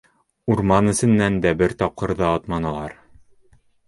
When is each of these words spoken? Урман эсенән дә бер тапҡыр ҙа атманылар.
Урман 0.53 0.87
эсенән 0.93 1.37
дә 1.43 1.51
бер 1.59 1.75
тапҡыр 1.81 2.13
ҙа 2.21 2.31
атманылар. 2.39 2.97